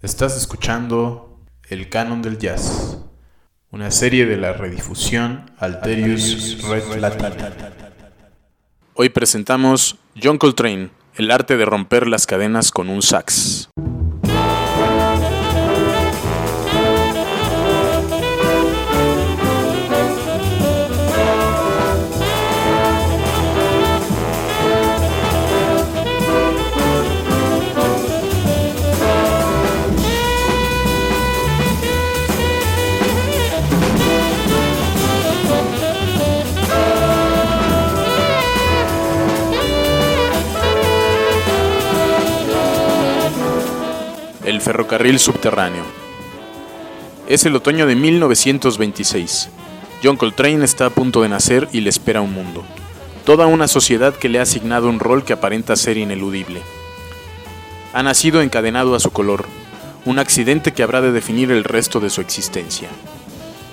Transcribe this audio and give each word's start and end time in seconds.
Estás 0.00 0.36
escuchando 0.36 1.40
El 1.68 1.88
Canon 1.88 2.22
del 2.22 2.38
Jazz, 2.38 2.98
una 3.72 3.90
serie 3.90 4.26
de 4.26 4.36
la 4.36 4.52
redifusión 4.52 5.50
Alterius 5.58 6.62
Red 6.62 7.00
Latin. 7.00 7.34
Hoy 8.94 9.08
presentamos 9.08 9.96
John 10.22 10.38
Coltrane, 10.38 10.90
el 11.16 11.32
arte 11.32 11.56
de 11.56 11.64
romper 11.64 12.06
las 12.06 12.28
cadenas 12.28 12.70
con 12.70 12.90
un 12.90 13.02
sax. 13.02 13.70
El 44.58 44.64
ferrocarril 44.64 45.20
subterráneo. 45.20 45.84
Es 47.28 47.46
el 47.46 47.54
otoño 47.54 47.86
de 47.86 47.94
1926. 47.94 49.50
John 50.02 50.16
Coltrane 50.16 50.64
está 50.64 50.86
a 50.86 50.90
punto 50.90 51.22
de 51.22 51.28
nacer 51.28 51.68
y 51.70 51.80
le 51.80 51.90
espera 51.90 52.22
un 52.22 52.32
mundo. 52.32 52.64
Toda 53.24 53.46
una 53.46 53.68
sociedad 53.68 54.16
que 54.16 54.28
le 54.28 54.40
ha 54.40 54.42
asignado 54.42 54.88
un 54.88 54.98
rol 54.98 55.24
que 55.24 55.32
aparenta 55.32 55.76
ser 55.76 55.96
ineludible. 55.96 56.60
Ha 57.92 58.02
nacido 58.02 58.42
encadenado 58.42 58.96
a 58.96 59.00
su 59.00 59.12
color, 59.12 59.44
un 60.04 60.18
accidente 60.18 60.72
que 60.72 60.82
habrá 60.82 61.02
de 61.02 61.12
definir 61.12 61.52
el 61.52 61.62
resto 61.62 62.00
de 62.00 62.10
su 62.10 62.20
existencia. 62.20 62.88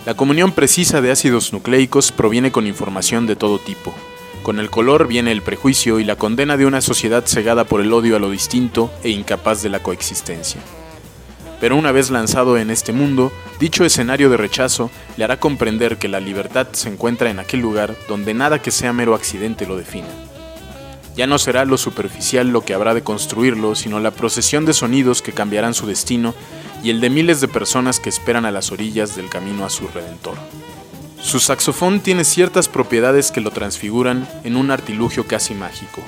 La 0.06 0.14
comunión 0.14 0.52
precisa 0.52 1.02
de 1.02 1.10
ácidos 1.10 1.52
nucleicos 1.52 2.12
proviene 2.12 2.52
con 2.52 2.68
información 2.68 3.26
de 3.26 3.36
todo 3.36 3.58
tipo. 3.58 3.92
Con 4.46 4.60
el 4.60 4.70
color 4.70 5.08
viene 5.08 5.32
el 5.32 5.42
prejuicio 5.42 6.00
y 6.00 6.04
la 6.04 6.18
condena 6.18 6.56
de 6.56 6.68
una 6.68 6.80
sociedad 6.80 7.26
cegada 7.26 7.64
por 7.64 7.82
el 7.82 7.92
odio 7.92 8.16
a 8.16 8.20
lo 8.20 8.30
distinto 8.30 8.92
e 9.02 9.10
incapaz 9.10 9.64
de 9.64 9.70
la 9.70 9.82
coexistencia. 9.82 10.62
Pero 11.60 11.76
una 11.76 11.92
vez 11.92 12.12
lanzado 12.12 12.56
en 12.60 12.70
este 12.70 12.92
mundo, 12.92 13.32
dicho 13.60 13.84
escenario 13.86 14.30
de 14.30 14.38
rechazo 14.38 14.92
le 15.18 15.24
hará 15.24 15.40
comprender 15.40 15.98
que 15.98 16.10
la 16.10 16.20
libertad 16.20 16.68
se 16.74 16.90
encuentra 16.90 17.32
en 17.32 17.40
aquel 17.40 17.62
lugar 17.62 17.96
donde 18.08 18.36
nada 18.36 18.62
que 18.62 18.70
sea 18.70 18.94
mero 18.94 19.16
accidente 19.16 19.66
lo 19.66 19.78
defina. 19.78 20.10
Ya 21.16 21.26
no 21.26 21.40
será 21.40 21.66
lo 21.66 21.80
superficial 21.80 22.50
lo 22.50 22.62
que 22.62 22.76
habrá 22.76 22.94
de 22.94 23.02
construirlo, 23.02 23.74
sino 23.74 24.00
la 24.00 24.12
procesión 24.12 24.64
de 24.68 24.76
sonidos 24.76 25.24
que 25.24 25.32
cambiarán 25.32 25.74
su 25.74 25.88
destino 25.88 26.36
y 26.84 26.92
el 26.92 27.02
de 27.02 27.10
miles 27.10 27.42
de 27.42 27.48
personas 27.48 28.00
que 28.00 28.10
esperan 28.10 28.46
a 28.46 28.52
las 28.52 28.72
orillas 28.72 29.16
del 29.16 29.28
camino 29.28 29.66
a 29.66 29.72
su 29.72 29.88
redentor. 29.88 30.38
Su 31.26 31.40
saxofón 31.40 32.02
tiene 32.02 32.24
ciertas 32.24 32.70
propiedades 32.70 33.32
que 33.32 33.42
lo 33.42 33.50
transfiguran 33.50 34.30
en 34.44 34.56
un 34.56 34.70
artilugio 34.70 35.26
casi 35.26 35.56
mágico. 35.56 36.04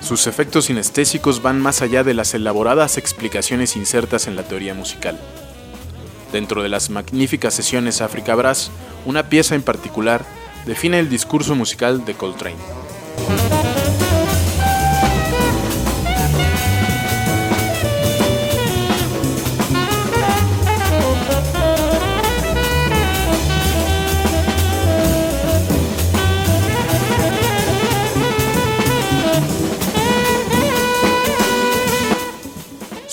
Sus 0.00 0.26
efectos 0.26 0.64
sinestésicos 0.64 1.40
van 1.40 1.62
más 1.62 1.82
allá 1.82 2.02
de 2.02 2.14
las 2.14 2.34
elaboradas 2.34 2.98
explicaciones 2.98 3.76
insertas 3.76 4.26
en 4.26 4.34
la 4.34 4.42
teoría 4.42 4.74
musical. 4.74 5.20
Dentro 6.32 6.64
de 6.64 6.68
las 6.68 6.90
magníficas 6.90 7.54
sesiones 7.54 8.00
Africa 8.00 8.34
Brass, 8.34 8.72
una 9.06 9.28
pieza 9.28 9.54
en 9.54 9.62
particular 9.62 10.26
define 10.66 10.98
el 10.98 11.08
discurso 11.08 11.54
musical 11.54 12.04
de 12.04 12.14
Coltrane. 12.14 13.53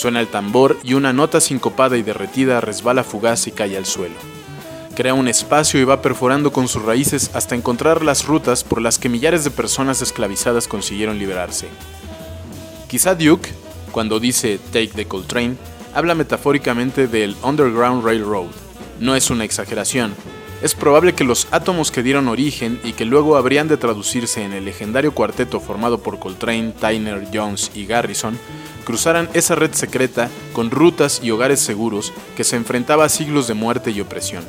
Suena 0.02 0.20
el 0.20 0.30
tambor 0.30 0.80
y 0.84 0.96
una 0.96 1.14
nota 1.14 1.40
sincopada 1.40 1.96
y 1.96 2.02
derretida 2.02 2.60
resbala 2.60 3.04
fugaz 3.04 3.46
y 3.46 3.52
cae 3.52 3.78
al 3.78 3.86
suelo. 3.86 4.16
Crea 4.96 5.14
un 5.14 5.28
espacio 5.28 5.80
y 5.80 5.84
va 5.84 6.02
perforando 6.02 6.52
con 6.52 6.68
sus 6.68 6.82
raíces 6.82 7.30
hasta 7.36 7.54
encontrar 7.54 8.04
las 8.04 8.26
rutas 8.26 8.64
por 8.64 8.82
las 8.82 8.98
que 8.98 9.10
millares 9.10 9.44
de 9.44 9.52
personas 9.52 10.02
esclavizadas 10.02 10.68
consiguieron 10.68 11.20
liberarse. 11.20 11.68
Quizá 12.90 13.14
Duke, 13.14 13.52
cuando 13.92 14.20
dice 14.20 14.60
Take 14.74 14.90
the 14.96 15.06
Coltrane, 15.06 15.56
habla 15.94 16.16
metafóricamente 16.16 17.08
del 17.08 17.36
Underground 17.44 18.04
Railroad. 18.04 18.50
No 19.00 19.16
es 19.16 19.30
una 19.30 19.44
exageración. 19.44 20.16
Es 20.62 20.76
probable 20.76 21.14
que 21.14 21.24
los 21.24 21.48
átomos 21.50 21.90
que 21.90 22.04
dieron 22.04 22.28
origen 22.28 22.80
y 22.84 22.94
que 22.94 23.06
luego 23.06 23.36
habrían 23.36 23.68
de 23.68 23.78
traducirse 23.78 24.44
en 24.44 24.54
el 24.54 24.66
legendario 24.66 25.12
cuarteto 25.12 25.60
formado 25.60 25.98
por 26.04 26.20
Coltrane, 26.20 26.74
Tyner, 26.80 27.28
Jones 27.34 27.72
y 27.74 27.88
Garrison 27.88 28.38
cruzaran 28.86 29.28
esa 29.34 29.56
red 29.56 29.74
secreta 29.74 30.30
con 30.54 30.70
rutas 30.70 31.22
y 31.24 31.32
hogares 31.32 31.62
seguros 31.62 32.14
que 32.38 32.44
se 32.44 32.58
enfrentaba 32.58 33.06
a 33.06 33.10
siglos 33.10 33.48
de 33.48 33.56
muerte 33.56 33.90
y 33.90 34.02
opresión. 34.02 34.44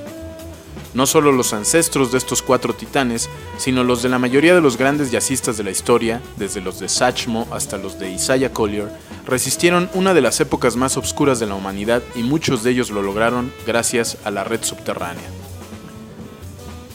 No 0.92 1.06
solo 1.06 1.32
los 1.32 1.54
ancestros 1.54 2.12
de 2.12 2.18
estos 2.18 2.42
cuatro 2.42 2.74
titanes, 2.74 3.30
sino 3.56 3.82
los 3.82 4.02
de 4.02 4.10
la 4.10 4.18
mayoría 4.18 4.54
de 4.54 4.60
los 4.60 4.76
grandes 4.76 5.10
jazzistas 5.10 5.56
de 5.56 5.64
la 5.64 5.70
historia, 5.70 6.20
desde 6.36 6.60
los 6.60 6.78
de 6.78 6.90
Satchmo 6.90 7.48
hasta 7.50 7.78
los 7.78 7.98
de 7.98 8.10
Isaiah 8.10 8.52
Collier, 8.52 8.90
resistieron 9.26 9.88
una 9.94 10.12
de 10.12 10.20
las 10.20 10.40
épocas 10.40 10.76
más 10.76 10.98
obscuras 10.98 11.40
de 11.40 11.46
la 11.46 11.54
humanidad 11.54 12.02
y 12.14 12.22
muchos 12.22 12.62
de 12.62 12.72
ellos 12.72 12.90
lo 12.90 13.00
lograron 13.00 13.50
gracias 13.66 14.18
a 14.24 14.30
la 14.30 14.44
red 14.44 14.62
subterránea. 14.62 15.41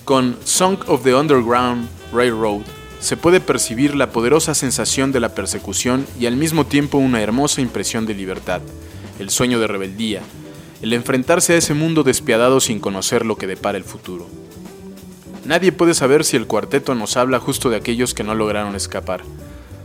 Con 0.07 0.37
Song 0.45 0.77
of 0.87 1.03
the 1.03 1.13
Underground 1.13 1.89
Railroad 2.13 2.61
se 3.01 3.17
puede 3.17 3.41
percibir 3.41 3.93
la 3.93 4.13
poderosa 4.13 4.55
sensación 4.55 5.11
de 5.11 5.19
la 5.19 5.35
persecución 5.35 6.07
y 6.17 6.27
al 6.27 6.37
mismo 6.37 6.65
tiempo 6.65 6.97
una 6.97 7.21
hermosa 7.21 7.59
impresión 7.59 8.05
de 8.05 8.13
libertad, 8.13 8.61
el 9.19 9.29
sueño 9.29 9.59
de 9.59 9.67
rebeldía, 9.67 10.21
el 10.81 10.93
enfrentarse 10.93 11.51
a 11.51 11.57
ese 11.57 11.73
mundo 11.73 12.03
despiadado 12.03 12.61
sin 12.61 12.79
conocer 12.79 13.25
lo 13.25 13.35
que 13.35 13.47
depara 13.47 13.77
el 13.77 13.83
futuro. 13.83 14.29
Nadie 15.43 15.73
puede 15.73 15.93
saber 15.93 16.23
si 16.23 16.37
el 16.37 16.47
cuarteto 16.47 16.95
nos 16.95 17.17
habla 17.17 17.41
justo 17.41 17.69
de 17.69 17.75
aquellos 17.75 18.13
que 18.13 18.23
no 18.23 18.33
lograron 18.33 18.77
escapar. 18.77 19.23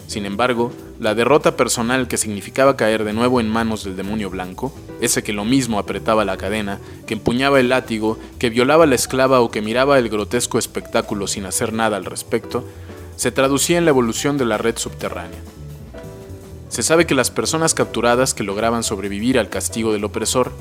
Sin 0.06 0.26
embargo, 0.26 0.72
la 1.00 1.14
derrota 1.14 1.56
personal 1.56 2.06
que 2.06 2.16
significaba 2.16 2.76
caer 2.76 3.04
de 3.04 3.12
nuevo 3.12 3.40
en 3.40 3.48
manos 3.48 3.84
del 3.84 3.96
demonio 3.96 4.30
blanco, 4.30 4.74
ese 5.00 5.22
que 5.22 5.32
lo 5.32 5.44
mismo 5.44 5.78
apretaba 5.78 6.24
la 6.24 6.36
cadena, 6.36 6.80
que 7.06 7.14
empuñaba 7.14 7.60
el 7.60 7.70
látigo, 7.70 8.18
que 8.38 8.50
violaba 8.50 8.86
la 8.86 8.94
esclava 8.94 9.40
o 9.40 9.50
que 9.50 9.62
miraba 9.62 9.98
el 9.98 10.08
grotesco 10.08 10.58
espectáculo 10.58 11.26
sin 11.26 11.46
hacer 11.46 11.72
nada 11.72 11.96
al 11.96 12.04
respecto, 12.04 12.64
se 13.16 13.30
traducía 13.30 13.78
en 13.78 13.84
la 13.84 13.90
evolución 13.90 14.38
de 14.38 14.44
la 14.44 14.58
red 14.58 14.76
subterránea. 14.76 15.38
Se 16.68 16.82
sabe 16.82 17.06
que 17.06 17.14
las 17.14 17.30
personas 17.30 17.74
capturadas 17.74 18.32
que 18.32 18.44
lograban 18.44 18.82
sobrevivir 18.82 19.38
al 19.38 19.50
castigo 19.50 19.92
del 19.92 20.04
opresor 20.04 20.52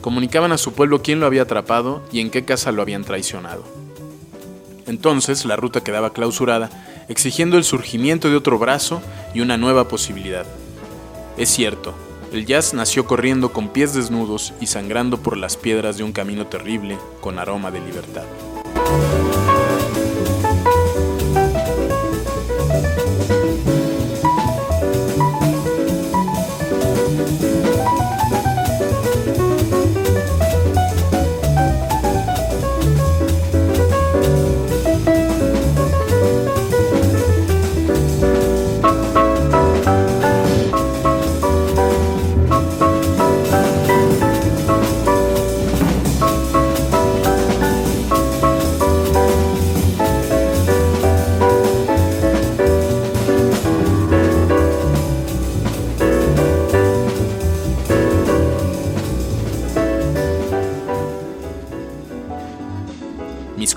comunicaban 0.00 0.52
a 0.52 0.58
su 0.58 0.74
pueblo 0.74 1.00
quién 1.00 1.20
lo 1.20 1.26
había 1.26 1.42
atrapado 1.42 2.02
y 2.12 2.20
en 2.20 2.30
qué 2.30 2.44
casa 2.44 2.70
lo 2.70 2.82
habían 2.82 3.04
traicionado. 3.04 3.64
Entonces 4.86 5.46
la 5.46 5.56
ruta 5.56 5.82
quedaba 5.82 6.12
clausurada, 6.12 6.68
exigiendo 7.08 7.56
el 7.56 7.64
surgimiento 7.64 8.30
de 8.30 8.36
otro 8.36 8.58
brazo 8.58 9.02
y 9.34 9.40
una 9.40 9.56
nueva 9.56 9.88
posibilidad. 9.88 10.46
Es 11.36 11.48
cierto, 11.48 11.94
el 12.32 12.46
jazz 12.46 12.74
nació 12.74 13.06
corriendo 13.06 13.52
con 13.52 13.68
pies 13.68 13.94
desnudos 13.94 14.52
y 14.60 14.66
sangrando 14.66 15.18
por 15.18 15.36
las 15.36 15.56
piedras 15.56 15.96
de 15.96 16.04
un 16.04 16.12
camino 16.12 16.46
terrible 16.46 16.98
con 17.20 17.38
aroma 17.38 17.70
de 17.70 17.80
libertad. 17.80 18.24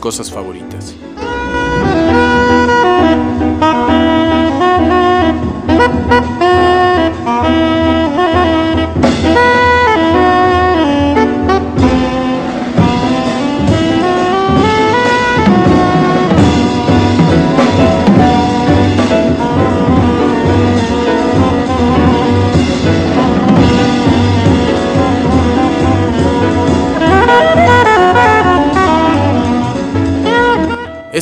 Cosas 0.07 0.29
favoritas. 0.29 0.66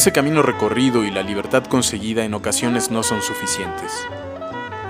Ese 0.05 0.13
camino 0.13 0.43
recorrido 0.43 1.03
y 1.03 1.09
la 1.09 1.23
libertad 1.23 1.63
conseguida 1.63 2.25
en 2.25 2.35
ocasiones 2.35 2.91
no 2.91 3.01
son 3.01 3.23
suficientes. 3.23 3.91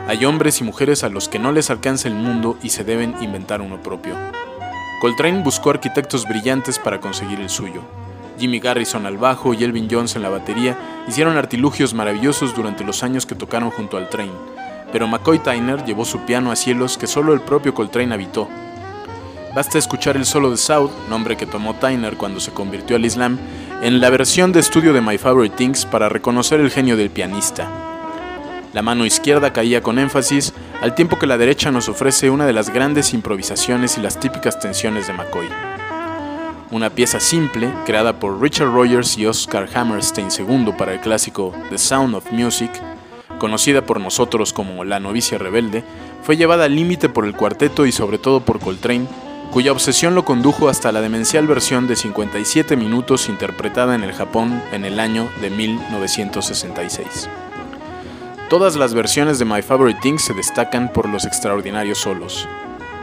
Hay 0.10 0.26
hombres 0.26 0.60
y 0.60 0.66
mujeres 0.66 1.06
a 1.06 1.10
los 1.10 1.30
que 1.30 1.40
no 1.40 1.54
les 1.54 1.70
alcanza 1.70 2.10
el 2.10 2.16
mundo 2.16 2.58
y 2.62 2.72
se 2.72 2.84
deben 2.84 3.16
inventar 3.22 3.62
uno 3.62 3.82
propio. 3.82 4.14
Coltrane 5.00 5.42
buscó 5.42 5.70
arquitectos 5.70 6.26
brillantes 6.26 6.80
para 6.80 7.00
conseguir 7.00 7.40
el 7.40 7.50
suyo. 7.50 7.80
Jimmy 8.38 8.60
Garrison 8.60 9.06
al 9.06 9.16
bajo 9.16 9.54
y 9.54 9.64
Elvin 9.64 9.88
Jones 9.90 10.18
en 10.18 10.22
la 10.22 10.28
batería 10.28 10.78
hicieron 11.08 11.38
artilugios 11.38 11.94
maravillosos 11.94 12.54
durante 12.54 12.84
los 12.84 13.02
años 13.02 13.26
que 13.26 13.36
tocaron 13.36 13.72
junto 13.72 13.96
al 13.96 14.10
train, 14.10 14.34
pero 14.92 15.08
McCoy 15.08 15.40
Tyner 15.40 15.86
llevó 15.86 16.04
su 16.04 16.26
piano 16.26 16.52
a 16.52 16.58
cielos 16.58 16.98
que 16.98 17.08
solo 17.08 17.34
el 17.34 17.40
propio 17.40 17.74
Coltrane 17.74 18.14
habitó. 18.14 18.50
Basta 19.56 19.78
escuchar 19.78 20.18
el 20.18 20.26
solo 20.26 20.52
de 20.52 20.58
South, 20.58 20.92
nombre 21.10 21.38
que 21.38 21.46
tomó 21.46 21.74
Tyner 21.76 22.18
cuando 22.18 22.42
se 22.42 22.52
convirtió 22.52 22.98
al 22.98 23.06
Islam, 23.06 23.40
en 23.86 24.02
la 24.02 24.10
versión 24.10 24.52
de 24.52 24.62
estudio 24.62 24.94
de 24.94 25.02
My 25.02 25.20
Favorite 25.20 25.56
Things 25.56 25.86
para 25.86 26.10
reconocer 26.10 26.60
el 26.60 26.72
genio 26.72 26.98
del 26.98 27.12
pianista. 27.12 27.70
La 28.74 28.82
mano 28.82 29.06
izquierda 29.06 29.54
caía 29.54 29.84
con 29.84 30.00
énfasis, 30.00 30.56
al 30.82 30.96
tiempo 30.96 31.20
que 31.20 31.28
la 31.28 31.38
derecha 31.38 31.70
nos 31.70 31.88
ofrece 31.88 32.32
una 32.32 32.48
de 32.48 32.54
las 32.54 32.72
grandes 32.72 33.14
improvisaciones 33.14 34.00
y 34.00 34.02
las 34.02 34.20
típicas 34.20 34.60
tensiones 34.60 35.06
de 35.06 35.14
McCoy. 35.14 35.48
Una 36.72 36.90
pieza 36.90 37.20
simple, 37.20 37.72
creada 37.86 38.20
por 38.20 38.42
Richard 38.42 38.74
Rogers 38.74 39.20
y 39.20 39.28
Oscar 39.28 39.70
Hammerstein 39.72 40.30
II 40.36 40.74
para 40.76 40.94
el 40.94 41.00
clásico 41.00 41.54
The 41.70 41.78
Sound 41.78 42.16
of 42.16 42.32
Music, 42.32 42.72
conocida 43.38 43.86
por 43.86 44.00
nosotros 44.00 44.52
como 44.52 44.84
La 44.84 45.00
novicia 45.00 45.38
rebelde, 45.38 45.84
fue 46.24 46.38
llevada 46.38 46.66
al 46.66 46.76
límite 46.76 47.08
por 47.08 47.24
el 47.24 47.36
cuarteto 47.36 47.86
y 47.86 47.92
sobre 47.92 48.18
todo 48.18 48.40
por 48.40 48.60
Coltrane, 48.60 49.06
cuya 49.52 49.72
obsesión 49.72 50.16
lo 50.16 50.26
condujo 50.26 50.70
hasta 50.70 50.92
la 50.92 51.02
demencial 51.02 51.48
versión 51.48 51.88
de 51.88 51.96
57 51.96 52.76
minutos 52.76 53.30
interpretada 53.30 53.96
en 53.96 54.04
el 54.04 54.14
Japón 54.14 54.62
en 54.72 54.86
el 54.86 55.00
año 55.00 55.30
de 55.42 55.50
1966. 55.50 57.30
Todas 58.50 58.76
las 58.76 58.94
versiones 58.94 59.40
de 59.40 59.46
My 59.46 59.62
Favorite 59.62 60.00
Things 60.02 60.24
se 60.24 60.34
destacan 60.34 60.94
por 60.94 61.10
los 61.10 61.26
extraordinarios 61.26 61.98
solos, 61.98 62.48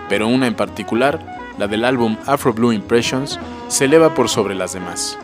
pero 0.09 0.29
una 0.29 0.47
en 0.47 0.55
particular, 0.55 1.41
la 1.59 1.67
del 1.67 1.85
álbum 1.85 2.17
Afro 2.27 2.53
Blue 2.53 2.73
Impressions, 2.73 3.41
se 3.69 3.87
eleva 3.87 4.15
por 4.15 4.29
sobre 4.29 4.55
las 4.55 4.73
demás. 4.73 5.19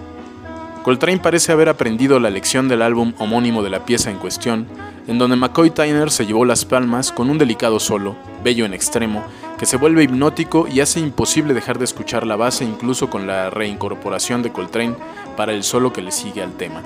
Coltrane 0.82 1.19
parece 1.19 1.53
haber 1.53 1.69
aprendido 1.69 2.19
la 2.19 2.31
lección 2.31 2.67
del 2.69 2.82
álbum 2.82 3.12
homónimo 3.19 3.62
de 3.62 3.71
la 3.71 3.85
pieza 3.85 4.11
en 4.11 4.19
cuestión, 4.19 4.67
en 5.09 5.19
donde 5.19 5.37
McCoy 5.37 5.71
Tyner 5.71 6.11
se 6.11 6.27
llevó 6.27 6.45
las 6.45 6.67
palmas 6.67 7.11
con 7.11 7.31
un 7.31 7.39
delicado 7.39 7.81
solo, 7.81 8.15
bello 8.45 8.67
en 8.67 8.75
extremo, 8.75 9.25
que 9.59 9.65
se 9.65 9.79
vuelve 9.79 10.05
hipnótico 10.05 10.69
y 10.69 10.81
hace 10.81 11.01
imposible 11.01 11.55
dejar 11.55 11.79
de 11.79 11.87
escuchar 11.87 12.27
la 12.27 12.37
base 12.37 12.65
incluso 12.65 13.09
con 13.09 13.27
la 13.27 13.49
reincorporación 13.49 14.43
de 14.43 14.53
Coltrane 14.53 14.95
para 15.37 15.53
el 15.53 15.65
solo 15.65 15.95
que 15.95 16.03
le 16.03 16.13
sigue 16.13 16.43
al 16.43 16.53
tema. 16.53 16.83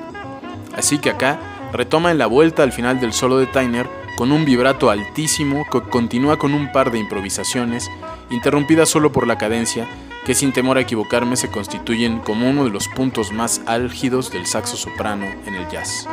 Así 0.75 0.99
que 0.99 1.11
acá 1.11 1.39
retoma 1.73 2.13
en 2.13 2.19
la 2.19 2.27
vuelta 2.27 2.63
al 2.63 2.73
final 2.73 3.01
del 3.01 3.13
solo 3.13 3.39
de 3.39 3.47
Tyner 3.47 3.89
con 4.17 4.31
un 4.31 4.45
vibrato 4.45 4.89
altísimo 4.89 5.67
que 5.71 5.81
continúa 5.83 6.39
con 6.39 6.55
un 6.55 6.71
par 6.71 6.93
de 6.93 7.01
improvisaciones, 7.01 7.91
interrumpidas 8.31 8.89
solo 8.89 9.11
por 9.11 9.27
la 9.27 9.37
cadencia, 9.37 9.89
que 10.25 10.35
sin 10.35 10.53
temor 10.53 10.79
a 10.79 10.83
equivocarme 10.83 11.37
se 11.37 11.51
constituyen 11.51 12.21
como 12.21 12.49
uno 12.49 12.65
de 12.65 12.71
los 12.71 12.87
puntos 12.87 13.33
más 13.33 13.63
álgidos 13.67 14.31
del 14.31 14.47
saxo 14.47 14.77
soprano 14.77 15.27
en 15.47 15.55
el 15.57 15.69
jazz. 15.69 16.07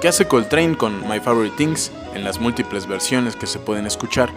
Que 0.00 0.06
hace 0.06 0.28
Coltrane 0.28 0.76
con 0.76 1.08
My 1.08 1.18
Favorite 1.18 1.56
Things, 1.56 1.90
en 2.14 2.22
las 2.22 2.38
múltiples 2.38 2.86
versiones 2.86 3.34
que 3.34 3.48
se 3.48 3.58
pueden 3.58 3.84
escuchar, 3.84 4.30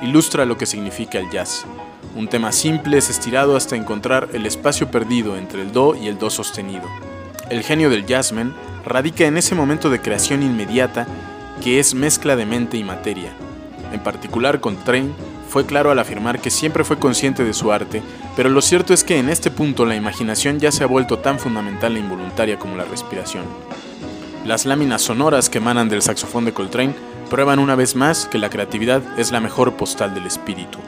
ilustra 0.00 0.44
lo 0.44 0.56
que 0.56 0.64
significa 0.64 1.18
el 1.18 1.28
jazz. 1.28 1.66
Un 2.14 2.28
tema 2.28 2.52
simple 2.52 2.98
es 2.98 3.10
estirado 3.10 3.56
hasta 3.56 3.74
encontrar 3.74 4.28
el 4.32 4.46
espacio 4.46 4.92
perdido 4.92 5.36
entre 5.36 5.62
el 5.62 5.72
do 5.72 5.96
y 5.96 6.06
el 6.06 6.18
do 6.18 6.30
sostenido. 6.30 6.84
El 7.50 7.64
genio 7.64 7.90
del 7.90 8.06
jazzman 8.06 8.54
radica 8.84 9.24
en 9.24 9.36
ese 9.36 9.56
momento 9.56 9.90
de 9.90 10.00
creación 10.00 10.44
inmediata 10.44 11.08
que 11.64 11.80
es 11.80 11.94
mezcla 11.94 12.36
de 12.36 12.46
mente 12.46 12.76
y 12.76 12.84
materia. 12.84 13.32
En 13.92 14.00
particular, 14.00 14.60
Coltrane 14.60 15.10
fue 15.48 15.66
claro 15.66 15.90
al 15.90 15.98
afirmar 15.98 16.40
que 16.40 16.50
siempre 16.50 16.84
fue 16.84 17.00
consciente 17.00 17.42
de 17.42 17.54
su 17.54 17.72
arte, 17.72 18.02
pero 18.36 18.50
lo 18.50 18.62
cierto 18.62 18.94
es 18.94 19.02
que 19.02 19.18
en 19.18 19.30
este 19.30 19.50
punto 19.50 19.84
la 19.84 19.96
imaginación 19.96 20.60
ya 20.60 20.70
se 20.70 20.84
ha 20.84 20.86
vuelto 20.86 21.18
tan 21.18 21.40
fundamental 21.40 21.96
e 21.96 22.00
involuntaria 22.00 22.56
como 22.56 22.76
la 22.76 22.84
respiración. 22.84 23.46
Las 24.48 24.64
láminas 24.64 25.02
sonoras 25.02 25.50
que 25.50 25.58
emanan 25.58 25.90
del 25.90 26.00
saxofón 26.00 26.46
de 26.46 26.54
Coltrane 26.54 26.94
prueban 27.28 27.58
una 27.58 27.74
vez 27.74 27.94
más 27.94 28.24
que 28.24 28.38
la 28.38 28.48
creatividad 28.48 29.02
es 29.18 29.30
la 29.30 29.40
mejor 29.40 29.76
postal 29.76 30.14
del 30.14 30.24
espíritu. 30.24 30.78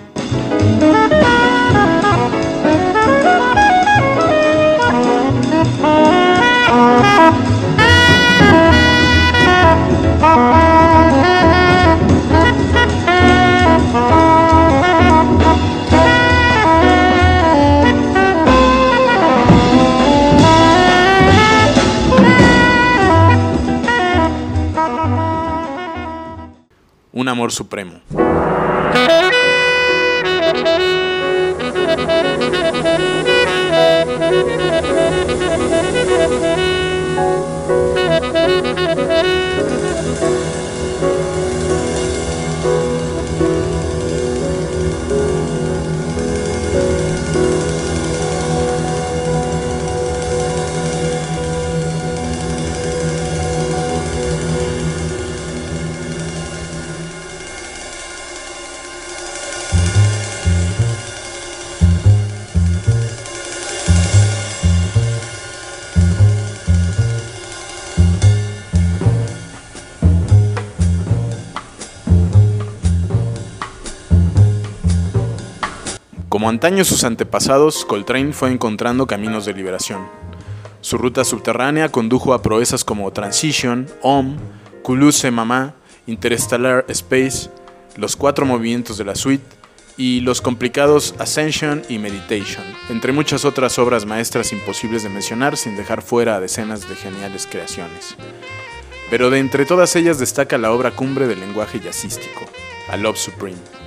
Amor 27.41 27.53
supremo. 27.53 28.30
Como 76.41 76.49
antaño 76.49 76.87
sus 76.87 77.05
antepasados, 77.05 77.85
Coltrane 77.85 78.33
fue 78.33 78.51
encontrando 78.51 79.07
caminos 79.07 79.45
de 79.45 79.53
liberación. 79.53 80.09
Su 80.81 80.97
ruta 80.97 81.23
subterránea 81.23 81.91
condujo 81.91 82.33
a 82.33 82.41
proezas 82.41 82.83
como 82.83 83.13
Transition, 83.13 83.87
Om, 84.01 84.39
Kuluse 84.83 85.31
Mama, 85.31 85.75
Interstellar 86.07 86.87
Space, 86.89 87.51
los 87.97 88.17
cuatro 88.17 88.47
movimientos 88.47 88.97
de 88.97 89.05
la 89.05 89.17
suite 89.17 89.45
y 89.99 90.21
los 90.21 90.41
complicados 90.41 91.15
Ascension 91.19 91.83
y 91.91 91.99
Meditation, 91.99 92.65
entre 92.89 93.13
muchas 93.13 93.45
otras 93.45 93.79
obras 93.79 94.07
maestras 94.07 94.51
imposibles 94.55 95.03
de 95.03 95.11
mencionar 95.11 95.59
sin 95.59 95.77
dejar 95.77 96.01
fuera 96.01 96.37
a 96.37 96.41
decenas 96.41 96.89
de 96.89 96.97
geniales 96.97 97.47
creaciones. 97.51 98.17
Pero 99.11 99.29
de 99.29 99.41
entre 99.41 99.67
todas 99.67 99.95
ellas 99.95 100.19
destaca 100.19 100.57
la 100.57 100.73
obra 100.73 100.93
cumbre 100.93 101.27
del 101.27 101.41
lenguaje 101.41 101.81
jazzístico, 101.81 102.47
A 102.89 102.97
Love 102.97 103.19
Supreme. 103.19 103.80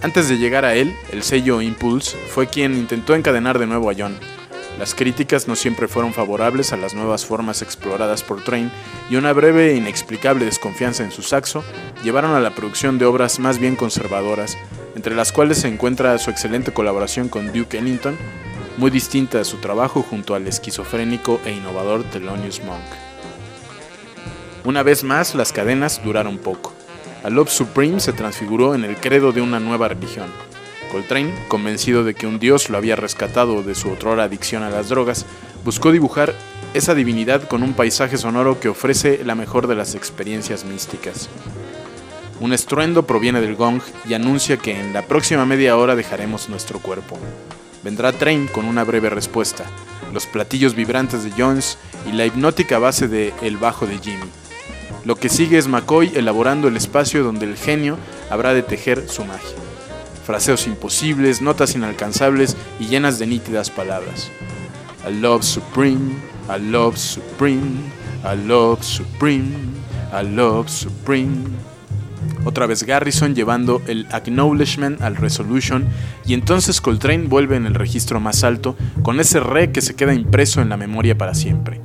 Antes 0.00 0.28
de 0.28 0.38
llegar 0.38 0.64
a 0.64 0.74
él, 0.74 0.94
el 1.10 1.24
sello 1.24 1.60
Impulse 1.60 2.16
fue 2.28 2.46
quien 2.46 2.74
intentó 2.74 3.16
encadenar 3.16 3.58
de 3.58 3.66
nuevo 3.66 3.90
a 3.90 3.94
John. 3.98 4.16
Las 4.78 4.94
críticas 4.94 5.48
no 5.48 5.56
siempre 5.56 5.88
fueron 5.88 6.14
favorables 6.14 6.72
a 6.72 6.76
las 6.76 6.94
nuevas 6.94 7.26
formas 7.26 7.62
exploradas 7.62 8.22
por 8.22 8.44
Train 8.44 8.70
y 9.10 9.16
una 9.16 9.32
breve 9.32 9.72
e 9.72 9.76
inexplicable 9.76 10.44
desconfianza 10.44 11.02
en 11.02 11.10
su 11.10 11.22
saxo 11.22 11.64
llevaron 12.04 12.36
a 12.36 12.40
la 12.40 12.54
producción 12.54 12.96
de 12.96 13.06
obras 13.06 13.40
más 13.40 13.58
bien 13.58 13.74
conservadoras, 13.74 14.56
entre 14.94 15.16
las 15.16 15.32
cuales 15.32 15.58
se 15.58 15.68
encuentra 15.68 16.16
su 16.18 16.30
excelente 16.30 16.72
colaboración 16.72 17.28
con 17.28 17.52
Duke 17.52 17.78
Ellington, 17.78 18.16
muy 18.76 18.92
distinta 18.92 19.40
a 19.40 19.44
su 19.44 19.56
trabajo 19.56 20.02
junto 20.08 20.36
al 20.36 20.46
esquizofrénico 20.46 21.40
e 21.44 21.50
innovador 21.50 22.04
Thelonious 22.04 22.62
Monk. 22.62 22.84
Una 24.64 24.84
vez 24.84 25.02
más, 25.02 25.34
las 25.34 25.52
cadenas 25.52 26.00
duraron 26.04 26.38
poco. 26.38 26.72
A 27.28 27.30
Love 27.30 27.50
Supreme 27.50 28.00
se 28.00 28.14
transfiguró 28.14 28.74
en 28.74 28.84
el 28.84 28.96
credo 28.96 29.32
de 29.32 29.42
una 29.42 29.60
nueva 29.60 29.88
religión. 29.88 30.28
Coltrane, 30.90 31.34
convencido 31.48 32.02
de 32.02 32.14
que 32.14 32.26
un 32.26 32.38
dios 32.38 32.70
lo 32.70 32.78
había 32.78 32.96
rescatado 32.96 33.62
de 33.62 33.74
su 33.74 33.90
otrora 33.90 34.24
adicción 34.24 34.62
a 34.62 34.70
las 34.70 34.88
drogas, 34.88 35.26
buscó 35.62 35.92
dibujar 35.92 36.34
esa 36.72 36.94
divinidad 36.94 37.46
con 37.46 37.62
un 37.62 37.74
paisaje 37.74 38.16
sonoro 38.16 38.60
que 38.60 38.70
ofrece 38.70 39.22
la 39.26 39.34
mejor 39.34 39.66
de 39.66 39.74
las 39.74 39.94
experiencias 39.94 40.64
místicas. 40.64 41.28
Un 42.40 42.54
estruendo 42.54 43.06
proviene 43.06 43.42
del 43.42 43.56
gong 43.56 43.82
y 44.08 44.14
anuncia 44.14 44.56
que 44.56 44.80
en 44.80 44.94
la 44.94 45.02
próxima 45.02 45.44
media 45.44 45.76
hora 45.76 45.96
dejaremos 45.96 46.48
nuestro 46.48 46.78
cuerpo. 46.78 47.18
Vendrá 47.84 48.12
Train 48.12 48.46
con 48.46 48.64
una 48.64 48.84
breve 48.84 49.10
respuesta, 49.10 49.66
los 50.14 50.24
platillos 50.24 50.74
vibrantes 50.74 51.24
de 51.24 51.32
Jones 51.36 51.76
y 52.10 52.12
la 52.12 52.24
hipnótica 52.24 52.78
base 52.78 53.06
de 53.06 53.34
El 53.42 53.58
bajo 53.58 53.86
de 53.86 53.98
Jimmy. 53.98 54.30
Lo 55.04 55.16
que 55.16 55.28
sigue 55.28 55.58
es 55.58 55.68
McCoy 55.68 56.12
elaborando 56.14 56.68
el 56.68 56.76
espacio 56.76 57.24
donde 57.24 57.46
el 57.46 57.56
genio 57.56 57.96
habrá 58.30 58.54
de 58.54 58.62
tejer 58.62 59.08
su 59.08 59.24
magia. 59.24 59.56
Fraseos 60.26 60.66
imposibles, 60.66 61.40
notas 61.40 61.74
inalcanzables 61.74 62.56
y 62.78 62.86
llenas 62.86 63.18
de 63.18 63.26
nítidas 63.26 63.70
palabras. 63.70 64.30
A 65.04 65.10
love 65.10 65.42
supreme, 65.42 66.16
a 66.48 66.58
love 66.58 66.96
supreme, 66.96 67.80
a 68.24 68.34
love 68.34 68.82
supreme, 68.82 69.54
a 70.12 70.22
love 70.22 70.68
supreme. 70.68 71.44
Otra 72.44 72.66
vez 72.66 72.82
Garrison 72.82 73.34
llevando 73.34 73.82
el 73.86 74.06
acknowledgement 74.10 75.00
al 75.02 75.16
resolution 75.16 75.86
y 76.26 76.34
entonces 76.34 76.80
Coltrane 76.80 77.26
vuelve 77.26 77.56
en 77.56 77.66
el 77.66 77.74
registro 77.74 78.20
más 78.20 78.44
alto 78.44 78.76
con 79.02 79.20
ese 79.20 79.40
re 79.40 79.72
que 79.72 79.80
se 79.80 79.94
queda 79.94 80.14
impreso 80.14 80.60
en 80.60 80.68
la 80.68 80.76
memoria 80.76 81.16
para 81.16 81.34
siempre. 81.34 81.80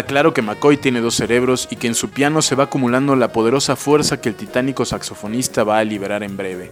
Queda 0.00 0.06
claro 0.06 0.32
que 0.32 0.40
McCoy 0.40 0.78
tiene 0.78 1.02
dos 1.02 1.16
cerebros 1.16 1.68
y 1.70 1.76
que 1.76 1.86
en 1.86 1.94
su 1.94 2.08
piano 2.08 2.40
se 2.40 2.54
va 2.54 2.64
acumulando 2.64 3.16
la 3.16 3.34
poderosa 3.34 3.76
fuerza 3.76 4.18
que 4.18 4.30
el 4.30 4.34
titánico 4.34 4.86
saxofonista 4.86 5.62
va 5.62 5.76
a 5.76 5.84
liberar 5.84 6.22
en 6.22 6.38
breve. 6.38 6.70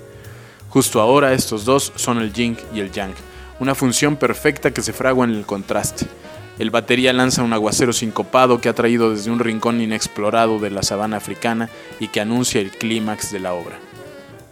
Justo 0.70 0.99
ahora 0.99 1.35
estos 1.35 1.66
dos 1.66 1.92
son 1.94 2.20
el 2.20 2.32
yin 2.32 2.56
y 2.73 2.80
el 2.80 2.90
yang, 2.90 3.12
una 3.61 3.75
función 3.75 4.16
perfecta 4.16 4.70
que 4.70 4.80
se 4.80 4.94
fragua 4.94 5.26
en 5.26 5.32
el 5.32 5.44
contraste. 5.44 6.06
El 6.58 6.70
batería 6.70 7.12
lanza 7.12 7.42
un 7.42 7.52
aguacero 7.52 7.92
sincopado 7.92 8.62
que 8.62 8.70
ha 8.70 8.75
traído 8.75 9.11
desde 9.11 9.30
un 9.30 9.40
rincón 9.40 9.82
inexplorado 9.82 10.58
de 10.58 10.70
la 10.70 10.82
sabana 10.82 11.18
africana 11.18 11.68
y 12.00 12.08
que 12.08 12.23
anuncia 12.23 12.62
el 12.62 12.70
clímax 12.70 13.30
de 13.30 13.40
la 13.40 13.52
obra. 13.52 13.78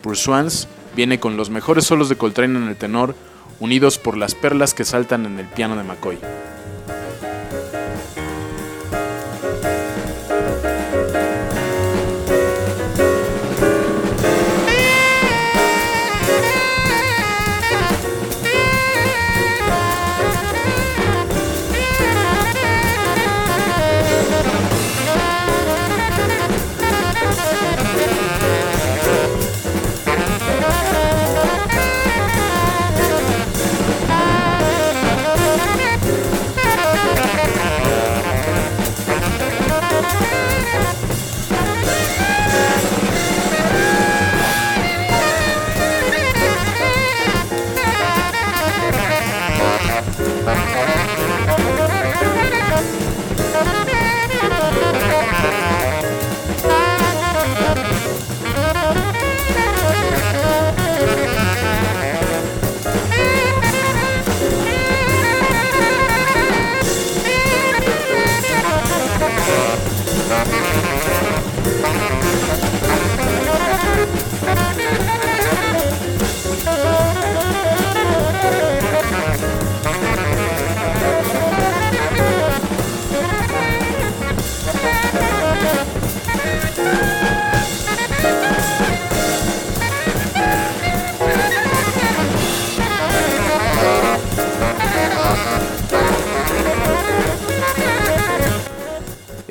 Pursuance 0.02 0.68
viene 0.95 1.18
con 1.18 1.38
los 1.38 1.49
mejores 1.49 1.87
solos 1.87 2.11
de 2.11 2.16
Coltrane 2.16 2.59
en 2.59 2.68
el 2.68 2.76
tenor, 2.76 3.14
unidos 3.59 3.97
por 3.97 4.18
las 4.18 4.35
perlas 4.35 4.75
que 4.75 4.85
saltan 4.85 5.25
en 5.25 5.38
el 5.38 5.47
piano 5.47 5.76
de 5.78 5.83
McCoy. 5.83 6.18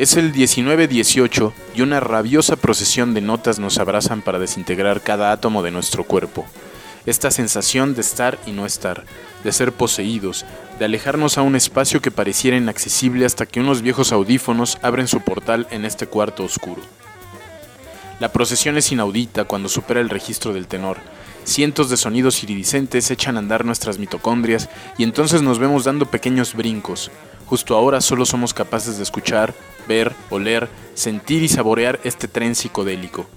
Es 0.06 0.18
el 0.18 0.34
19-18 0.34 1.52
y 1.74 1.82
una 1.82 2.00
rabiosa 2.00 2.58
procesión 2.58 3.16
de 3.16 3.22
notas 3.22 3.58
nos 3.58 3.80
abrazan 3.80 4.22
para 4.22 4.38
desintegrar 4.38 5.02
cada 5.02 5.32
átomo 5.32 5.64
de 5.64 5.72
nuestro 5.72 6.04
cuerpo. 6.04 6.46
Esta 7.08 7.32
sensación 7.32 7.96
de 7.96 8.02
estar 8.02 8.38
y 8.46 8.52
no 8.52 8.68
estar, 8.68 9.04
de 9.44 9.52
ser 9.52 9.72
poseídos, 9.72 10.46
de 10.78 10.86
alejarnos 10.86 11.40
a 11.40 11.42
un 11.42 11.56
espacio 11.56 12.04
que 12.04 12.12
pareciera 12.12 12.56
inaccesible 12.56 13.26
hasta 13.26 13.48
que 13.48 13.60
unos 13.60 13.82
viejos 13.82 14.12
audífonos 14.12 14.78
abren 14.84 15.08
su 15.08 15.22
portal 15.22 15.66
en 15.72 15.86
este 15.86 16.06
cuarto 16.06 16.44
oscuro. 16.44 16.84
La 18.20 18.32
procesión 18.32 18.78
es 18.78 18.92
inaudita 18.92 19.46
cuando 19.46 19.70
supera 19.70 20.02
el 20.02 20.12
registro 20.12 20.54
del 20.54 20.68
tenor. 20.68 20.98
Cientos 21.46 21.90
de 21.90 21.98
sonidos 21.98 22.44
iridiscentes 22.44 23.10
echan 23.10 23.38
a 23.38 23.40
andar 23.40 23.66
nuestras 23.66 23.98
mitocondrias 23.98 24.70
y 25.00 25.04
entonces 25.04 25.42
nos 25.42 25.58
vemos 25.58 25.84
dando 25.84 26.06
pequeños 26.06 26.54
brincos. 26.54 27.10
Justo 27.48 27.76
ahora 27.76 28.02
solo 28.02 28.26
somos 28.28 28.54
capaces 28.54 28.98
de 28.98 29.04
escuchar, 29.04 29.56
ver, 29.88 30.14
oler, 30.30 30.70
sentir 30.94 31.44
y 31.44 31.48
saborear 31.48 32.00
este 32.04 32.28
tren 32.28 32.56
psicodélico. 32.56 33.28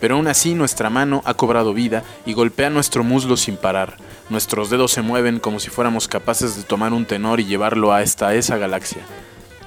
Pero 0.00 0.14
aún 0.14 0.28
así 0.28 0.54
nuestra 0.54 0.90
mano 0.90 1.22
ha 1.24 1.34
cobrado 1.34 1.74
vida 1.74 2.04
y 2.24 2.32
golpea 2.32 2.70
nuestro 2.70 3.02
muslo 3.02 3.36
sin 3.36 3.56
parar. 3.56 3.96
Nuestros 4.30 4.70
dedos 4.70 4.92
se 4.92 5.02
mueven 5.02 5.40
como 5.40 5.58
si 5.58 5.70
fuéramos 5.70 6.06
capaces 6.06 6.56
de 6.56 6.62
tomar 6.62 6.92
un 6.92 7.04
tenor 7.04 7.40
y 7.40 7.46
llevarlo 7.46 7.92
hasta 7.92 8.34
esa 8.34 8.58
galaxia. 8.58 9.02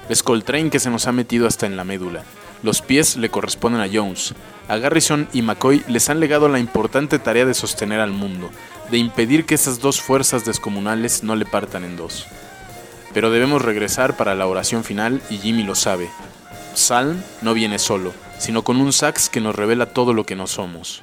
Es 0.08 0.22
Coltrane 0.22 0.70
que 0.70 0.80
se 0.80 0.90
nos 0.90 1.06
ha 1.06 1.12
metido 1.12 1.46
hasta 1.46 1.66
en 1.66 1.76
la 1.76 1.84
médula. 1.84 2.22
Los 2.62 2.80
pies 2.80 3.16
le 3.16 3.28
corresponden 3.28 3.82
a 3.82 3.88
Jones. 3.92 4.34
A 4.68 4.76
Garrison 4.76 5.28
y 5.32 5.42
McCoy 5.42 5.82
les 5.88 6.08
han 6.08 6.20
legado 6.20 6.48
la 6.48 6.60
importante 6.60 7.18
tarea 7.18 7.44
de 7.44 7.54
sostener 7.54 8.00
al 8.00 8.12
mundo, 8.12 8.50
de 8.90 8.98
impedir 8.98 9.44
que 9.44 9.56
esas 9.56 9.80
dos 9.80 10.00
fuerzas 10.00 10.44
descomunales 10.44 11.24
no 11.24 11.34
le 11.34 11.44
partan 11.44 11.84
en 11.84 11.96
dos. 11.96 12.26
Pero 13.12 13.30
debemos 13.30 13.62
regresar 13.62 14.16
para 14.16 14.34
la 14.34 14.46
oración 14.46 14.84
final 14.84 15.20
y 15.28 15.38
Jimmy 15.38 15.64
lo 15.64 15.74
sabe. 15.74 16.08
Salm 16.74 17.22
no 17.40 17.54
viene 17.54 17.78
solo, 17.78 18.12
sino 18.38 18.62
con 18.62 18.80
un 18.80 18.92
sax 18.92 19.28
que 19.28 19.40
nos 19.40 19.54
revela 19.54 19.86
todo 19.86 20.12
lo 20.14 20.24
que 20.24 20.36
no 20.36 20.46
somos. 20.46 21.02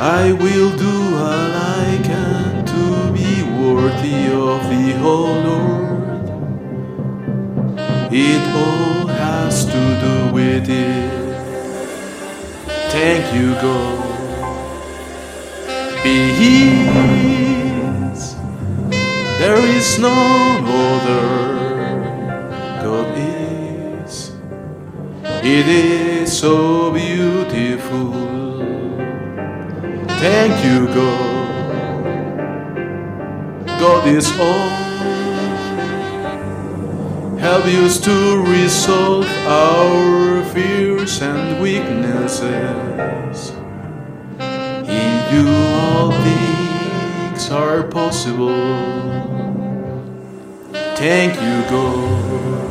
I 0.00 0.32
will 0.32 0.70
do 0.76 1.16
all 1.16 1.52
I 1.54 2.00
can 2.04 2.64
to 2.64 3.12
be 3.12 3.42
worthy 3.60 4.30
of 4.32 4.62
the 4.70 4.94
Lord. 5.02 5.88
It 8.12 8.42
all 8.54 9.08
has 9.08 9.64
to 9.64 10.00
do 10.00 10.32
with 10.32 10.70
it. 10.70 11.10
Thank 12.90 13.34
you, 13.34 13.54
God. 13.54 13.97
Peace. 17.08 18.34
There 19.38 19.62
is 19.78 19.98
no 19.98 20.16
other. 20.64 21.26
God 22.82 23.08
is. 23.16 24.32
It 25.44 25.66
is 25.68 26.38
so 26.38 26.90
beautiful. 26.92 28.12
Thank 30.24 30.64
you, 30.64 30.86
God. 30.98 31.48
God 33.78 34.08
is 34.08 34.28
all. 34.40 34.88
Help 37.38 37.64
us 37.66 38.00
to 38.00 38.42
resolve 38.42 39.28
our 39.46 40.42
fears 40.52 41.22
and 41.22 41.62
weaknesses. 41.62 43.52
In 44.40 45.18
you, 45.32 45.46
are 47.50 47.82
possible. 47.84 48.48
Thank 50.96 51.34
you, 51.34 51.62
God. 51.70 52.68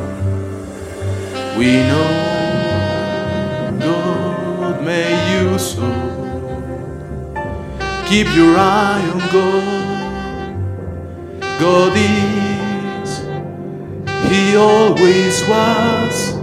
We 1.58 1.78
know, 1.88 2.10
God, 3.80 4.84
may 4.84 5.10
you 5.32 5.58
so 5.58 5.88
keep 8.06 8.28
your 8.36 8.56
eye 8.56 9.02
on 9.12 9.18
God. 9.32 9.88
God 11.58 11.92
is, 11.96 13.18
He 14.30 14.56
always 14.56 15.42
was, 15.48 16.38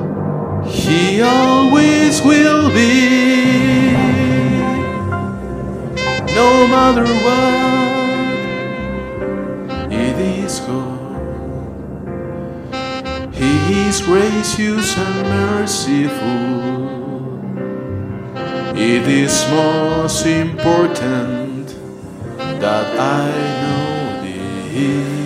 He 0.68 1.22
always 1.22 2.22
will 2.22 2.70
be. 2.70 3.94
No 6.36 6.68
matter 6.68 7.06
what, 7.06 7.55
gracious 14.06 14.98
and 14.98 15.30
merciful. 15.30 16.76
It 18.78 19.08
is 19.08 19.46
most 19.50 20.28
important 20.28 21.74
that 22.60 22.86
I 23.00 23.32
know 23.62 24.22
thee. 24.22 25.26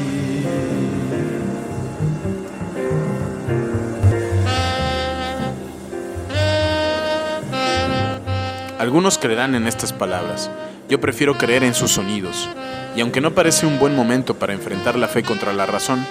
Algunos 8.79 9.17
creerán 9.17 9.55
en 9.55 9.67
estas 9.67 9.91
palabras. 9.91 10.50
Yo 10.88 11.01
prefiero 11.01 11.38
creer 11.38 11.63
en 11.63 11.74
sus 11.74 11.91
sonidos. 11.91 12.48
Y 12.95 13.01
aunque 13.01 13.19
no 13.19 13.36
parece 13.36 13.65
un 13.65 13.77
buen 13.77 13.95
momento 13.95 14.36
para 14.36 14.53
enfrentar 14.53 14.98
la 14.98 15.07
fe 15.07 15.21
contra 15.21 15.53
la 15.53 15.65
razón, 15.65 16.05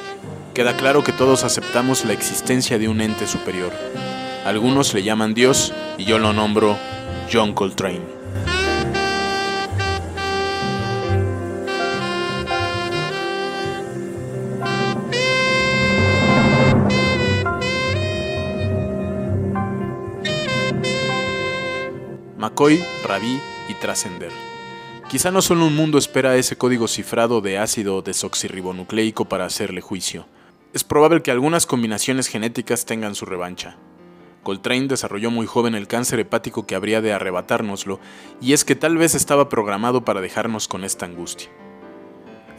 queda 0.58 0.76
claro 0.76 1.04
que 1.04 1.12
todos 1.12 1.44
aceptamos 1.44 2.04
la 2.04 2.14
existencia 2.14 2.80
de 2.80 2.88
un 2.88 3.00
ente 3.00 3.28
superior. 3.28 3.72
Algunos 4.44 4.92
le 4.92 5.04
llaman 5.04 5.32
Dios 5.32 5.72
y 5.96 6.04
yo 6.04 6.18
lo 6.18 6.32
nombro 6.32 6.76
John 7.32 7.52
Coltrane. 7.54 8.00
McCoy, 22.36 22.84
Rabí 23.06 23.38
y 23.68 23.74
Trascender. 23.74 24.32
Quizá 25.08 25.30
no 25.30 25.40
solo 25.40 25.66
un 25.66 25.76
mundo 25.76 25.98
espera 25.98 26.34
ese 26.34 26.56
código 26.56 26.88
cifrado 26.88 27.40
de 27.40 27.58
ácido 27.58 28.02
desoxirribonucleico 28.02 29.26
para 29.26 29.44
hacerle 29.44 29.80
juicio. 29.80 30.26
Es 30.74 30.84
probable 30.84 31.22
que 31.22 31.30
algunas 31.30 31.64
combinaciones 31.64 32.28
genéticas 32.28 32.84
tengan 32.84 33.14
su 33.14 33.24
revancha. 33.24 33.78
Coltrane 34.42 34.86
desarrolló 34.86 35.30
muy 35.30 35.46
joven 35.46 35.74
el 35.74 35.88
cáncer 35.88 36.20
hepático 36.20 36.66
que 36.66 36.74
habría 36.74 37.00
de 37.00 37.12
arrebatárnoslo, 37.12 38.00
y 38.40 38.52
es 38.52 38.66
que 38.66 38.74
tal 38.74 38.98
vez 38.98 39.14
estaba 39.14 39.48
programado 39.48 40.04
para 40.04 40.20
dejarnos 40.20 40.68
con 40.68 40.84
esta 40.84 41.06
angustia. 41.06 41.48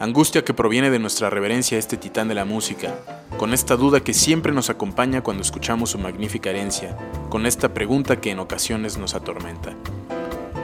Angustia 0.00 0.44
que 0.44 0.54
proviene 0.54 0.90
de 0.90 0.98
nuestra 0.98 1.30
reverencia 1.30 1.76
a 1.76 1.78
este 1.78 1.96
titán 1.96 2.26
de 2.26 2.34
la 2.34 2.44
música, 2.44 2.98
con 3.36 3.54
esta 3.54 3.76
duda 3.76 4.00
que 4.00 4.14
siempre 4.14 4.52
nos 4.52 4.70
acompaña 4.70 5.22
cuando 5.22 5.42
escuchamos 5.42 5.90
su 5.90 5.98
magnífica 5.98 6.50
herencia, 6.50 6.96
con 7.28 7.46
esta 7.46 7.72
pregunta 7.74 8.20
que 8.20 8.32
en 8.32 8.40
ocasiones 8.40 8.98
nos 8.98 9.14
atormenta. 9.14 9.74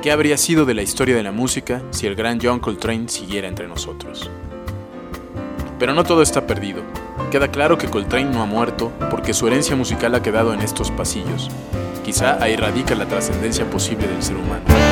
¿Qué 0.02 0.10
habría 0.10 0.36
sido 0.36 0.64
de 0.64 0.74
la 0.74 0.82
historia 0.82 1.14
de 1.14 1.22
la 1.22 1.32
música 1.32 1.82
si 1.90 2.08
el 2.08 2.16
gran 2.16 2.40
John 2.42 2.58
Coltrane 2.58 3.08
siguiera 3.08 3.46
entre 3.46 3.68
nosotros? 3.68 4.30
Pero 5.78 5.94
no 5.94 6.04
todo 6.04 6.22
está 6.22 6.46
perdido. 6.46 6.82
Queda 7.30 7.48
claro 7.48 7.76
que 7.76 7.88
Coltrane 7.88 8.30
no 8.30 8.42
ha 8.42 8.46
muerto 8.46 8.92
porque 9.10 9.34
su 9.34 9.46
herencia 9.46 9.76
musical 9.76 10.14
ha 10.14 10.22
quedado 10.22 10.54
en 10.54 10.60
estos 10.60 10.90
pasillos. 10.90 11.50
Quizá 12.04 12.42
ahí 12.42 12.56
radica 12.56 12.94
la 12.94 13.06
trascendencia 13.06 13.68
posible 13.68 14.06
del 14.06 14.22
ser 14.22 14.36
humano. 14.36 14.85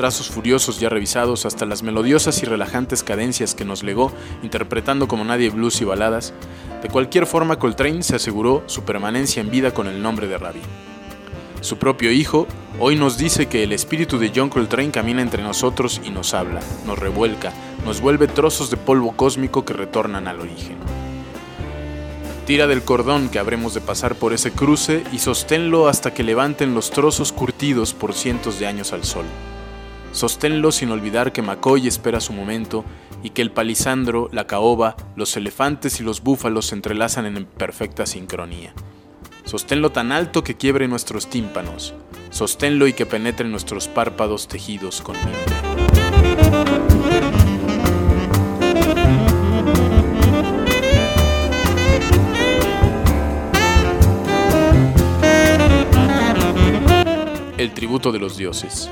Trazos 0.00 0.30
furiosos 0.30 0.80
ya 0.80 0.88
revisados 0.88 1.44
hasta 1.44 1.66
las 1.66 1.82
melodiosas 1.82 2.42
y 2.42 2.46
relajantes 2.46 3.02
cadencias 3.02 3.54
que 3.54 3.66
nos 3.66 3.82
legó, 3.82 4.10
interpretando 4.42 5.06
como 5.06 5.26
nadie 5.26 5.50
blues 5.50 5.82
y 5.82 5.84
baladas, 5.84 6.32
de 6.82 6.88
cualquier 6.88 7.26
forma 7.26 7.58
Coltrane 7.58 8.02
se 8.02 8.16
aseguró 8.16 8.62
su 8.64 8.82
permanencia 8.82 9.42
en 9.42 9.50
vida 9.50 9.74
con 9.74 9.88
el 9.88 10.00
nombre 10.02 10.26
de 10.26 10.38
Ravi. 10.38 10.62
Su 11.60 11.76
propio 11.76 12.10
hijo 12.10 12.46
hoy 12.78 12.96
nos 12.96 13.18
dice 13.18 13.44
que 13.44 13.62
el 13.62 13.72
espíritu 13.72 14.18
de 14.18 14.32
John 14.34 14.48
Coltrane 14.48 14.90
camina 14.90 15.20
entre 15.20 15.42
nosotros 15.42 16.00
y 16.02 16.08
nos 16.08 16.32
habla, 16.32 16.60
nos 16.86 16.98
revuelca, 16.98 17.52
nos 17.84 18.00
vuelve 18.00 18.26
trozos 18.26 18.70
de 18.70 18.78
polvo 18.78 19.12
cósmico 19.12 19.66
que 19.66 19.74
retornan 19.74 20.28
al 20.28 20.40
origen. 20.40 20.78
Tira 22.46 22.66
del 22.66 22.84
cordón 22.84 23.28
que 23.28 23.38
habremos 23.38 23.74
de 23.74 23.82
pasar 23.82 24.14
por 24.14 24.32
ese 24.32 24.50
cruce 24.50 25.04
y 25.12 25.18
sosténlo 25.18 25.88
hasta 25.88 26.14
que 26.14 26.22
levanten 26.22 26.72
los 26.72 26.90
trozos 26.90 27.32
curtidos 27.32 27.92
por 27.92 28.14
cientos 28.14 28.58
de 28.58 28.66
años 28.66 28.94
al 28.94 29.04
sol. 29.04 29.26
Sosténlo 30.12 30.72
sin 30.72 30.90
olvidar 30.90 31.32
que 31.32 31.42
McCoy 31.42 31.86
espera 31.86 32.20
su 32.20 32.32
momento 32.32 32.84
y 33.22 33.30
que 33.30 33.42
el 33.42 33.50
palisandro, 33.50 34.28
la 34.32 34.46
caoba, 34.46 34.96
los 35.16 35.36
elefantes 35.36 36.00
y 36.00 36.02
los 36.02 36.22
búfalos 36.22 36.66
se 36.66 36.74
entrelazan 36.74 37.26
en 37.26 37.44
perfecta 37.44 38.06
sincronía. 38.06 38.74
Sosténlo 39.44 39.90
tan 39.90 40.12
alto 40.12 40.44
que 40.44 40.56
quiebre 40.56 40.88
nuestros 40.88 41.28
tímpanos. 41.28 41.94
Sosténlo 42.30 42.86
y 42.86 42.92
que 42.92 43.06
penetre 43.06 43.48
nuestros 43.48 43.88
párpados 43.88 44.48
tejidos 44.48 45.00
con 45.00 45.16
mimbre. 45.16 45.40
El 57.58 57.72
tributo 57.74 58.10
de 58.10 58.18
los 58.18 58.38
dioses. 58.38 58.88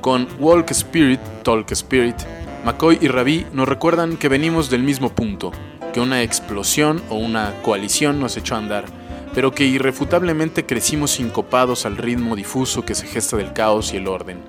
Con 0.00 0.28
Walk 0.38 0.70
Spirit, 0.70 1.20
Talk 1.42 1.70
Spirit, 1.72 2.16
McCoy 2.64 2.98
y 3.02 3.08
Ravi 3.08 3.46
nos 3.52 3.68
recuerdan 3.68 4.16
que 4.16 4.30
venimos 4.30 4.70
del 4.70 4.82
mismo 4.82 5.10
punto, 5.10 5.52
que 5.92 6.00
una 6.00 6.22
explosión 6.22 7.02
o 7.10 7.16
una 7.16 7.60
coalición 7.62 8.18
nos 8.18 8.36
echó 8.38 8.54
a 8.54 8.58
andar, 8.58 8.84
pero 9.34 9.52
que 9.52 9.66
irrefutablemente 9.66 10.64
crecimos 10.64 11.10
sincopados 11.12 11.84
al 11.84 11.98
ritmo 11.98 12.34
difuso 12.34 12.84
que 12.84 12.94
se 12.94 13.06
gesta 13.06 13.36
del 13.36 13.52
caos 13.52 13.92
y 13.92 13.98
el 13.98 14.08
orden. 14.08 14.40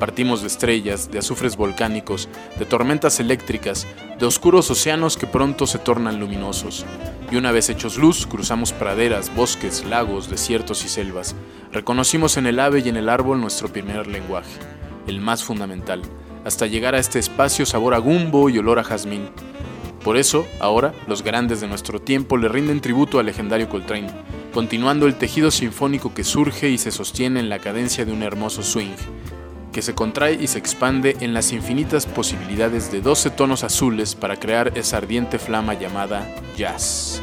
Partimos 0.00 0.40
de 0.40 0.48
estrellas, 0.48 1.10
de 1.10 1.18
azufres 1.18 1.56
volcánicos, 1.56 2.28
de 2.58 2.64
tormentas 2.64 3.20
eléctricas, 3.20 3.86
de 4.18 4.26
oscuros 4.26 4.70
océanos 4.70 5.16
que 5.16 5.26
pronto 5.26 5.66
se 5.66 5.78
tornan 5.78 6.20
luminosos. 6.20 6.86
Y 7.30 7.36
una 7.36 7.50
vez 7.50 7.68
hechos 7.70 7.96
luz, 7.98 8.26
cruzamos 8.26 8.72
praderas, 8.72 9.34
bosques, 9.34 9.84
lagos, 9.84 10.30
desiertos 10.30 10.84
y 10.84 10.88
selvas. 10.88 11.34
Reconocimos 11.72 12.36
en 12.36 12.46
el 12.46 12.60
ave 12.60 12.80
y 12.80 12.88
en 12.88 12.96
el 12.96 13.08
árbol 13.08 13.40
nuestro 13.40 13.68
primer 13.68 14.06
lenguaje, 14.06 14.58
el 15.06 15.20
más 15.20 15.44
fundamental, 15.44 16.02
hasta 16.44 16.66
llegar 16.66 16.94
a 16.94 16.98
este 16.98 17.18
espacio 17.18 17.66
sabor 17.66 17.94
a 17.94 17.98
gumbo 17.98 18.48
y 18.48 18.58
olor 18.58 18.78
a 18.78 18.84
jazmín. 18.84 19.28
Por 20.04 20.16
eso, 20.16 20.46
ahora, 20.60 20.94
los 21.08 21.22
grandes 21.22 21.60
de 21.60 21.66
nuestro 21.66 22.00
tiempo 22.00 22.36
le 22.36 22.48
rinden 22.48 22.80
tributo 22.80 23.18
al 23.18 23.26
legendario 23.26 23.68
Coltrane, 23.68 24.10
continuando 24.54 25.06
el 25.06 25.16
tejido 25.16 25.50
sinfónico 25.50 26.14
que 26.14 26.22
surge 26.22 26.70
y 26.70 26.78
se 26.78 26.92
sostiene 26.92 27.40
en 27.40 27.48
la 27.48 27.58
cadencia 27.58 28.04
de 28.04 28.12
un 28.12 28.22
hermoso 28.22 28.62
swing, 28.62 28.94
que 29.72 29.82
se 29.82 29.94
contrae 29.94 30.38
y 30.40 30.46
se 30.46 30.58
expande 30.58 31.16
en 31.20 31.34
las 31.34 31.52
infinitas 31.52 32.06
posibilidades 32.06 32.92
de 32.92 33.00
12 33.00 33.30
tonos 33.30 33.64
azules 33.64 34.14
para 34.14 34.36
crear 34.36 34.72
esa 34.78 34.98
ardiente 34.98 35.38
flama 35.38 35.74
llamada 35.74 36.26
jazz. 36.56 37.20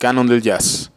Canon 0.00 0.26
del 0.26 0.40
Jazz, 0.40 0.92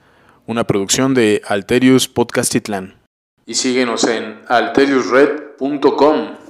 una 0.47 0.65
producción 0.65 1.13
de 1.13 1.41
Alterius 1.45 2.07
Podcastitlán. 2.07 3.01
Y 3.45 3.55
síguenos 3.55 4.05
en 4.05 4.39
alteriusred.com. 4.47 6.42